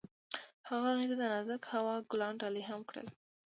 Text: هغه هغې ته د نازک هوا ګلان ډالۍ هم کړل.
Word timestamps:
هغه 0.69 0.87
هغې 0.93 1.05
ته 1.09 1.15
د 1.21 1.23
نازک 1.31 1.61
هوا 1.73 1.95
ګلان 2.11 2.33
ډالۍ 2.41 2.63
هم 2.69 2.81
کړل. 2.89 3.07